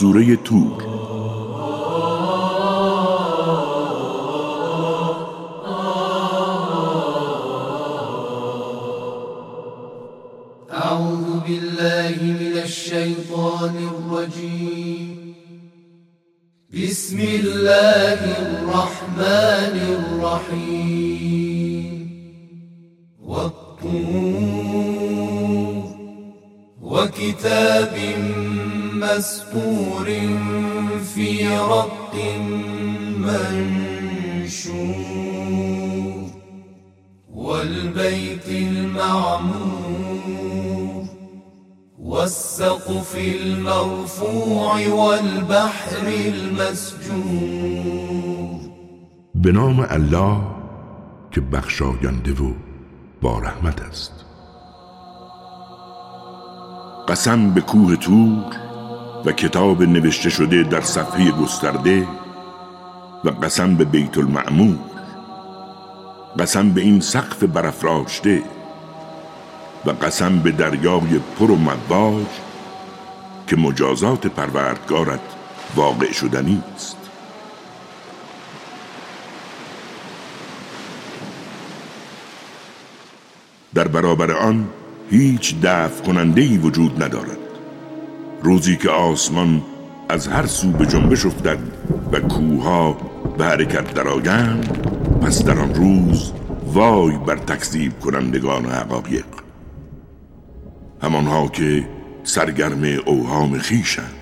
سوره 0.00 0.34
تور 0.44 0.80
أعوذ 10.72 11.40
بالله 11.40 12.16
من 12.22 12.54
الشيطان 12.64 13.76
الرجيم. 13.92 15.34
بسم 16.72 17.18
الله 17.20 18.20
الرحمن 18.38 19.74
الرحيم. 19.98 21.10
والطور. 23.22 23.90
وكتاب 26.82 27.94
مسطور 29.00 30.06
في 31.14 31.48
رق 31.48 32.14
منشور 33.18 34.60
والبيت 37.34 38.48
المعمور 38.48 39.90
والسقف 41.98 43.16
المرفوع 43.16 44.88
والبحر 44.88 46.06
المسجور 46.26 47.40
به 49.34 49.52
نام 49.52 49.86
الله 49.90 50.40
که 51.30 51.40
بخشاینده 51.40 52.32
و 52.32 52.52
با 53.22 53.38
رحمت 53.38 53.80
است. 53.82 54.24
قسم 57.08 57.50
به 57.50 57.60
کوه 57.60 57.96
تور 57.96 58.69
و 59.24 59.32
کتاب 59.32 59.82
نوشته 59.82 60.30
شده 60.30 60.62
در 60.62 60.80
صفحه 60.80 61.30
گسترده 61.30 62.08
و 63.24 63.30
قسم 63.30 63.74
به 63.74 63.84
بیت 63.84 64.18
المعمور 64.18 64.78
قسم 66.38 66.70
به 66.70 66.80
این 66.80 67.00
سقف 67.00 67.42
برافراشته 67.42 68.42
و 69.86 69.90
قسم 69.90 70.38
به 70.38 70.50
دریای 70.50 71.20
پر 71.38 71.50
و 71.50 71.56
مواج 71.56 72.26
که 73.46 73.56
مجازات 73.56 74.26
پروردگارت 74.26 75.20
واقع 75.76 76.12
شدنی 76.12 76.62
است. 76.74 76.96
در 83.74 83.88
برابر 83.88 84.32
آن 84.32 84.68
هیچ 85.10 85.60
دفع 85.60 86.04
کننده 86.04 86.40
ای 86.40 86.58
وجود 86.58 87.02
ندارد. 87.02 87.49
روزی 88.42 88.76
که 88.76 88.90
آسمان 88.90 89.62
از 90.08 90.28
هر 90.28 90.46
سو 90.46 90.70
به 90.70 90.86
جنبش 90.86 91.26
افتد 91.26 91.58
و 92.12 92.20
کوها 92.20 92.96
به 93.38 93.44
حرکت 93.44 93.94
درآیند 93.94 94.78
پس 95.22 95.44
در 95.44 95.58
آن 95.58 95.74
روز 95.74 96.32
وای 96.66 97.18
بر 97.18 97.36
تکذیب 97.36 98.00
کنندگان 98.00 98.66
حقایق. 98.66 99.24
همانها 101.02 101.48
که 101.48 101.88
سرگرم 102.24 102.84
اوهام 103.06 103.58
خیشند 103.58 104.14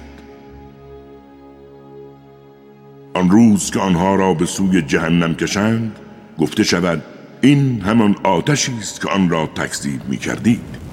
آن 3.14 3.30
روز 3.30 3.70
که 3.70 3.80
آنها 3.80 4.14
را 4.14 4.34
به 4.34 4.46
سوی 4.46 4.82
جهنم 4.82 5.34
کشند 5.34 5.96
گفته 6.38 6.64
شود 6.64 7.02
این 7.40 7.80
همان 7.80 8.16
آتشی 8.24 8.72
است 8.78 9.00
که 9.00 9.08
آن 9.08 9.28
را 9.28 9.46
تکذیب 9.46 10.08
می 10.08 10.16
کردید 10.16 10.87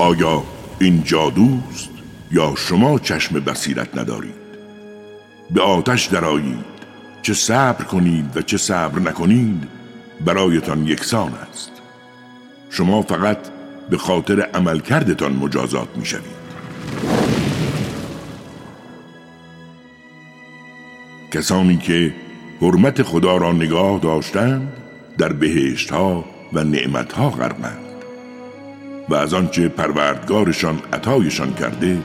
آیا 0.00 0.42
این 0.78 1.02
جادوست 1.04 1.90
یا 2.30 2.54
شما 2.56 2.98
چشم 2.98 3.40
بصیرت 3.40 3.98
ندارید؟ 3.98 4.34
به 5.50 5.62
آتش 5.62 6.06
درآیید 6.06 6.64
چه 7.22 7.34
صبر 7.34 7.84
کنید 7.84 8.36
و 8.36 8.42
چه 8.42 8.56
صبر 8.58 8.98
نکنید 8.98 9.68
برایتان 10.24 10.86
یکسان 10.86 11.32
است. 11.34 11.70
شما 12.70 13.02
فقط 13.02 13.38
به 13.90 13.98
خاطر 13.98 14.40
عملکردتان 14.40 15.32
مجازات 15.32 15.88
می 15.96 16.06
شوید 16.06 16.40
کسانی 21.32 21.76
که 21.76 22.14
حرمت 22.60 23.02
خدا 23.02 23.36
را 23.36 23.52
نگاه 23.52 23.98
داشتند 23.98 24.72
در 25.18 25.32
بهشت 25.32 25.90
ها 25.90 26.24
و 26.52 26.64
نعمت 26.64 27.12
ها 27.12 27.30
غرقند. 27.30 27.89
و 29.10 29.14
از 29.14 29.34
آنچه 29.34 29.68
پروردگارشان 29.68 30.78
عطایشان 30.92 31.54
کرده 31.54 31.98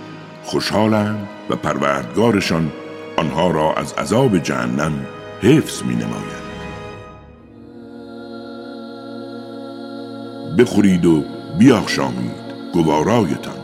خوشحالند 0.44 1.28
و 1.50 1.56
پروردگارشان 1.56 2.72
آنها 3.18 3.52
را 3.52 3.74
از 3.74 3.94
عذاب 3.94 4.38
جهنم 4.38 5.06
حفظ 5.42 5.84
می 5.84 5.96
نماید 5.96 6.46
بخورید 10.58 11.06
و 11.06 11.24
بیاخشامید 11.60 12.46
گوارایتان. 12.74 13.56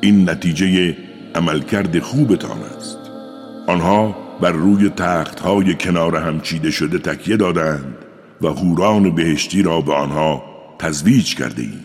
این 0.00 0.30
نتیجه 0.30 0.96
عملکرد 1.34 1.98
خوبتان 1.98 2.58
است. 2.76 2.98
آنها 3.66 4.16
بر 4.40 4.52
روی 4.52 4.88
تخت 4.88 5.40
های 5.40 5.74
کنار 5.74 6.16
هم 6.16 6.40
چیده 6.40 6.70
شده 6.70 6.98
تکیه 6.98 7.36
دادند 7.36 7.94
و 8.42 8.46
هوران 8.46 9.14
بهشتی 9.14 9.62
را 9.62 9.80
به 9.80 9.94
آنها 9.94 10.42
تزویج 10.78 11.34
کرده 11.34 11.62
ایم 11.62 11.84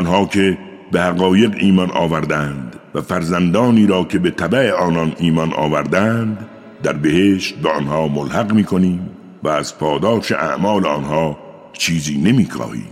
آنها 0.00 0.26
که 0.26 0.58
به 0.92 1.00
حقایق 1.00 1.54
ایمان 1.58 1.90
آوردند 1.90 2.76
و 2.94 3.00
فرزندانی 3.00 3.86
را 3.86 4.04
که 4.04 4.18
به 4.18 4.30
طبع 4.30 4.72
آنان 4.72 5.12
ایمان 5.18 5.52
آوردند 5.52 6.46
در 6.82 6.92
بهشت 6.92 7.54
به 7.54 7.70
آنها 7.70 8.08
ملحق 8.08 8.52
می 8.52 8.64
کنیم 8.64 9.10
و 9.42 9.48
از 9.48 9.78
پاداش 9.78 10.32
اعمال 10.32 10.86
آنها 10.86 11.38
چیزی 11.72 12.18
نمی 12.18 12.46
کاهیم. 12.46 12.88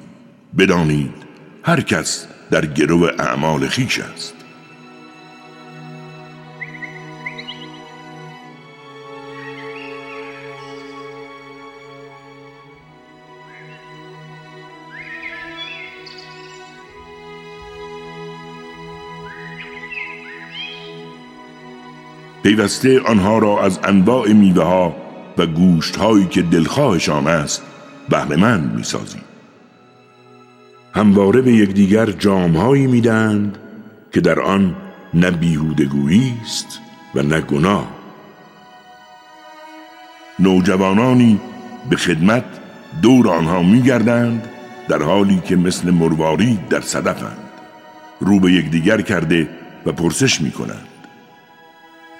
بدانید 0.58 1.14
هر 1.62 1.80
کس 1.80 2.26
در 2.50 2.66
گرو 2.66 3.10
اعمال 3.18 3.66
خیش 3.66 3.98
است 3.98 4.34
پیوسته 22.48 23.00
آنها 23.00 23.38
را 23.38 23.64
از 23.64 23.78
انواع 23.84 24.32
میوه 24.32 24.64
ها 24.64 24.96
و 25.38 25.46
گوشت 25.46 25.96
هایی 25.96 26.26
که 26.26 26.42
دلخواهشان 26.42 27.26
است 27.26 27.62
بهرهمند 28.08 28.74
می‌سازیم. 28.74 29.20
همواره 30.94 31.42
به 31.42 31.52
یکدیگر 31.52 32.06
جامهایی 32.06 32.86
می‌دهند 32.86 33.58
که 34.12 34.20
در 34.20 34.40
آن 34.40 34.76
نه 35.14 35.30
بیهودگویی 35.30 36.34
است 36.42 36.80
و 37.14 37.22
نه 37.22 37.40
گناه. 37.40 37.88
نوجوانانی 40.38 41.40
به 41.90 41.96
خدمت 41.96 42.44
دور 43.02 43.28
آنها 43.28 43.62
میگردند 43.62 44.48
در 44.88 45.02
حالی 45.02 45.42
که 45.44 45.56
مثل 45.56 45.90
مروارید 45.90 46.68
در 46.68 46.80
صدفند. 46.80 47.38
رو 48.20 48.40
به 48.40 48.52
یکدیگر 48.52 49.00
کرده 49.00 49.48
و 49.86 49.92
پرسش 49.92 50.40
می‌کنند. 50.40 50.97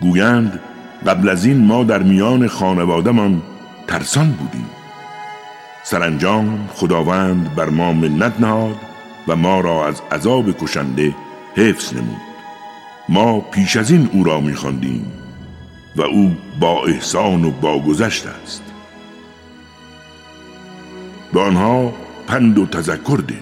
گویند 0.00 0.61
قبل 1.06 1.29
از 1.29 1.45
این 1.45 1.67
ما 1.67 1.85
در 1.85 2.03
میان 2.03 2.49
خانوادهمان 2.49 3.43
ترسان 3.87 4.31
بودیم. 4.31 4.71
سرانجام 5.85 6.69
خداوند 6.75 7.55
بر 7.55 7.69
ما 7.69 7.93
منت 7.93 8.41
نهاد 8.41 8.77
و 9.29 9.37
ما 9.37 9.61
را 9.61 9.87
از 9.87 10.03
عذاب 10.12 10.53
کشنده 10.53 11.15
حفظ 11.56 11.93
نمود. 11.93 12.21
ما 13.09 13.41
پیش 13.41 13.77
از 13.77 13.91
این 13.91 14.11
او 14.12 14.25
را 14.25 14.41
میخواندیم 14.41 15.12
و 15.97 16.03
او 16.03 16.37
با 16.61 16.87
احسان 16.87 17.44
و 17.44 17.51
با 17.51 17.79
گذشت 17.79 18.27
است. 18.27 18.62
به 21.33 21.41
آنها 21.41 21.93
پند 22.27 22.59
و 22.59 22.67
تذکر 22.67 23.19
ده 23.29 23.41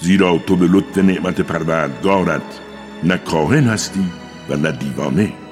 زیرا 0.00 0.38
تو 0.38 0.56
به 0.56 0.66
لطف 0.66 0.98
نعمت 0.98 1.40
پروردگارت 1.40 2.60
نه 3.04 3.16
کاهن 3.16 3.64
هستی 3.64 4.06
و 4.48 4.56
نه 4.56 4.72
دیوانه. 4.72 5.43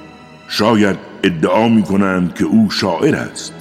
شاید 0.54 0.96
ادعا 1.22 1.69
می 1.69 1.82
کنند 1.82 2.34
که 2.34 2.44
او 2.44 2.70
شاعر 2.70 3.14
است 3.16 3.54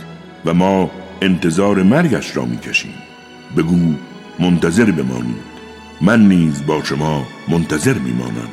و 0.45 0.53
ما 0.53 0.91
انتظار 1.21 1.83
مرگش 1.83 2.37
را 2.37 2.45
می 2.45 2.57
کشیم 2.57 2.93
بگو 3.57 3.93
منتظر 4.39 4.91
بمانید. 4.91 5.51
من 6.01 6.27
نیز 6.27 6.65
با 6.65 6.83
شما 6.83 7.23
منتظر 7.47 7.93
میمانم. 7.93 8.49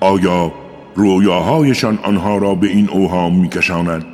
آیا 0.00 0.52
رویاهایشان 0.94 1.98
آنها 2.02 2.38
را 2.38 2.54
به 2.54 2.66
این 2.66 2.90
اوهام 2.90 3.40
میکشاند 3.40 4.04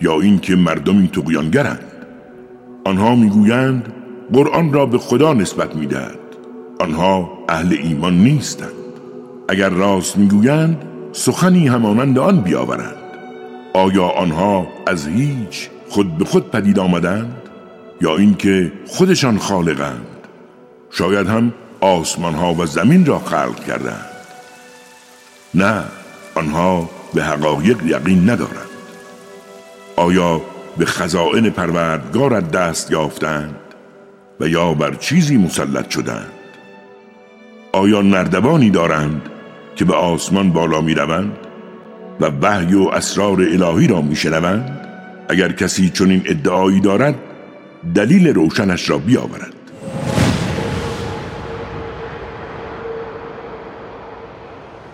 یا 0.00 0.20
اینکه 0.20 0.56
مردمی 0.56 1.08
تقیانگرند 1.08 1.84
آنها 2.84 3.14
می‌گویند 3.14 3.92
قرآن 4.32 4.72
را 4.72 4.86
به 4.86 4.98
خدا 4.98 5.32
نسبت 5.32 5.76
می‌دهد. 5.76 6.19
آنها 6.80 7.30
اهل 7.48 7.76
ایمان 7.82 8.18
نیستند. 8.18 8.70
اگر 9.48 9.68
راست 9.68 10.18
می‌گویند 10.18 10.84
سخنی 11.12 11.68
همانند 11.68 12.18
آن 12.18 12.40
بیاورند. 12.40 12.96
آیا 13.74 14.08
آنها 14.08 14.68
از 14.86 15.06
هیچ 15.06 15.68
خود 15.88 16.18
به 16.18 16.24
خود 16.24 16.50
پدید 16.50 16.78
آمدند؟ 16.78 17.36
یا 18.00 18.16
اینکه 18.16 18.72
خودشان 18.86 19.38
خالقند؟ 19.38 20.06
شاید 20.90 21.26
هم 21.26 21.52
آسمان 21.80 22.34
ها 22.34 22.54
و 22.54 22.66
زمین 22.66 23.06
را 23.06 23.18
خلق 23.18 23.64
کردند. 23.64 24.06
نه 25.54 25.84
آنها 26.34 26.90
به 27.14 27.24
حقایق 27.24 27.86
یقین 27.86 28.30
ندارند. 28.30 28.70
آیا 29.96 30.40
به 30.76 30.84
خزائن 30.84 31.50
پروردگارت 31.50 32.50
دست 32.50 32.90
یافتند 32.90 33.56
و 34.40 34.48
یا 34.48 34.74
بر 34.74 34.94
چیزی 34.94 35.36
مسلط 35.36 35.90
شدند؟ 35.90 36.39
آیا 37.72 38.02
نردبانی 38.02 38.70
دارند 38.70 39.22
که 39.76 39.84
به 39.84 39.94
آسمان 39.94 40.50
بالا 40.50 40.80
می 40.80 40.94
روند 40.94 41.36
و 42.20 42.30
وحی 42.42 42.74
و 42.74 42.88
اسرار 42.88 43.40
الهی 43.40 43.86
را 43.86 44.02
می 44.02 44.16
شنوند 44.16 44.80
اگر 45.28 45.52
کسی 45.52 45.90
چنین 45.90 46.22
ادعایی 46.26 46.80
دارد 46.80 47.14
دلیل 47.94 48.28
روشنش 48.28 48.90
را 48.90 48.98
بیاورد 48.98 49.54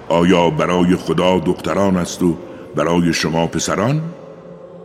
آیا 0.08 0.50
برای 0.50 0.96
خدا 0.96 1.38
دختران 1.38 1.96
است 1.96 2.22
و 2.22 2.36
برای 2.76 3.12
شما 3.12 3.46
پسران؟ 3.46 4.00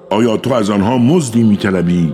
آیا 0.09 0.37
تو 0.37 0.53
از 0.53 0.69
آنها 0.69 0.97
مزدی 0.97 1.43
میطلبی 1.43 2.13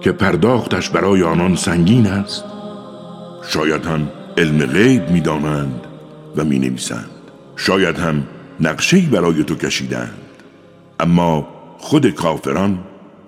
که 0.00 0.12
پرداختش 0.12 0.90
برای 0.90 1.22
آنان 1.22 1.56
سنگین 1.56 2.06
است؟ 2.06 2.44
شاید 3.48 3.86
هم 3.86 4.08
علم 4.38 4.66
غیب 4.66 5.10
می‌دانند 5.10 5.80
و 6.36 6.44
می 6.44 6.58
نویسند 6.58 7.10
شاید 7.56 7.98
هم 7.98 8.26
نقشهی 8.60 9.06
برای 9.06 9.44
تو 9.44 9.54
کشیدند. 9.54 10.18
اما 11.00 11.48
خود 11.78 12.10
کافران 12.10 12.78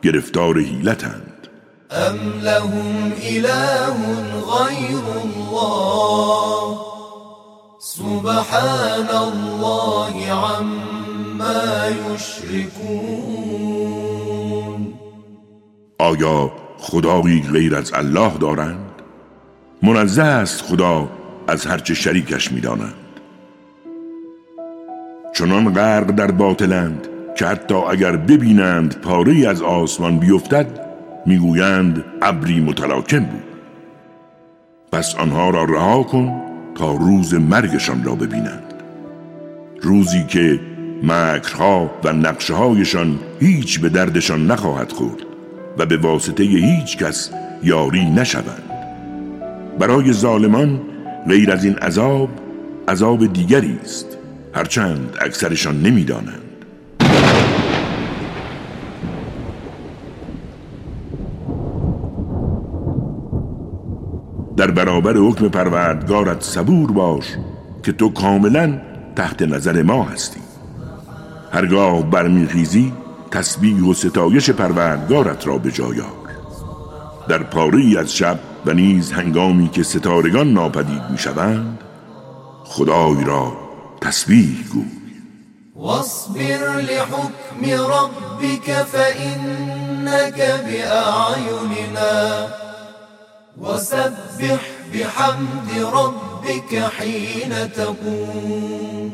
گرفتار 0.02 0.58
حیلتند. 0.58 1.48
ام 1.90 2.40
لهم 2.42 3.12
اله 3.22 3.86
غیر 4.58 5.06
الله 5.22 6.76
سبحان 7.80 9.08
الله 9.08 10.32
عما 10.32 11.90
یشركون 12.14 13.46
آیا 15.98 16.52
خدایی 16.78 17.42
غیر 17.52 17.76
از 17.76 17.92
الله 17.94 18.32
دارند؟ 18.40 18.95
منزه 19.86 20.22
است 20.22 20.62
خدا 20.62 21.08
از 21.48 21.66
هرچه 21.66 21.94
شریکش 21.94 22.52
می‌دانند 22.52 22.94
چنان 25.34 25.72
غرق 25.72 26.10
در 26.10 26.30
باطلند 26.30 27.08
که 27.36 27.46
حتی 27.46 27.74
اگر 27.74 28.16
ببینند 28.16 29.00
پاره 29.00 29.48
از 29.48 29.62
آسمان 29.62 30.18
بیفتد 30.18 30.66
می‌گویند 31.26 32.04
ابری 32.22 32.60
متلاکم 32.60 33.24
بود. 33.24 33.42
پس 34.92 35.14
آنها 35.14 35.50
را 35.50 35.64
رها 35.64 36.02
کن 36.02 36.42
تا 36.74 36.92
روز 36.92 37.34
مرگشان 37.34 38.04
را 38.04 38.14
ببینند. 38.14 38.74
روزی 39.82 40.24
که 40.28 40.60
مکرها 41.02 41.90
و 42.04 42.12
نقشههایشان 42.12 43.18
هیچ 43.40 43.80
به 43.80 43.88
دردشان 43.88 44.46
نخواهد 44.46 44.92
خورد 44.92 45.22
و 45.78 45.86
به 45.86 45.96
واسطه 45.96 46.44
هیچ 46.44 46.96
کس 46.96 47.30
یاری 47.62 48.04
نشوند 48.10 48.65
برای 49.78 50.12
ظالمان 50.12 50.80
غیر 51.28 51.52
از 51.52 51.64
این 51.64 51.74
عذاب 51.74 52.28
عذاب 52.88 53.32
دیگری 53.32 53.78
است. 53.82 54.06
هرچند 54.54 55.16
اکثرشان 55.20 55.80
نمی‌دانند. 55.80 56.42
در 64.56 64.70
برابر 64.70 65.16
حکم 65.16 65.48
پروردگارت 65.48 66.42
صبور 66.42 66.92
باش 66.92 67.24
که 67.82 67.92
تو 67.92 68.08
کاملا 68.08 68.80
تحت 69.16 69.42
نظر 69.42 69.82
ما 69.82 70.04
هستی. 70.04 70.40
هرگاه 71.52 72.10
برمیخیزی 72.10 72.92
تسبیح 73.30 73.82
و 73.82 73.94
ستایش 73.94 74.50
پروردگارت 74.50 75.46
را 75.46 75.58
به 75.58 75.70
جایار 75.70 76.26
در 77.28 77.42
پاره 77.42 77.98
از 77.98 78.14
شب 78.16 78.38
و 78.66 78.72
نیز 78.72 79.12
هنگامی 79.12 79.68
که 79.68 79.82
ستارگان 79.82 80.52
ناپدید 80.52 81.02
می‌شوند 81.10 81.78
خدای 82.64 83.24
را 83.24 83.52
تسبیح 84.00 84.64
گوی. 84.72 84.96
واصبر 85.76 86.80
لحكم 86.80 87.62
ربك 87.64 88.72
فإنك 88.92 90.38
بأعيننا 90.66 92.48
وسبح 93.60 94.60
بحمد 94.94 95.70
ربك 95.92 96.72
حين 96.98 97.72
تقوم 97.72 99.12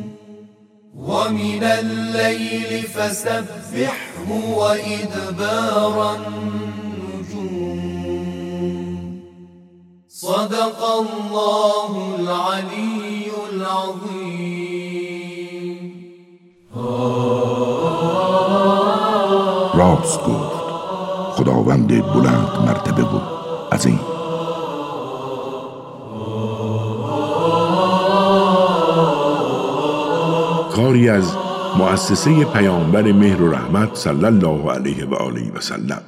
ومن 0.94 1.64
الليل 1.64 2.82
فسبحه 2.82 4.28
وإدبار 4.56 6.16
صدق 10.22 10.80
الله 10.84 11.92
العلي 12.18 13.26
العظيم 13.52 14.72
راست 19.74 20.20
گفت. 20.20 20.62
خداوند 21.36 21.88
بلند 21.88 22.48
مرتبه 22.66 23.02
بود. 23.02 23.22
از 23.70 23.86
این. 23.86 23.98
کاری 30.76 31.08
از 31.08 31.36
مؤسسه 31.78 32.44
پیامبر 32.44 33.12
مهر 33.12 33.42
و 33.42 33.50
رحمت 33.50 33.94
صلی 33.94 34.24
الله 34.24 34.70
علیه 34.72 35.06
و 35.06 35.14
آله 35.14 35.52
و 35.54 35.60
سلم. 35.60 36.02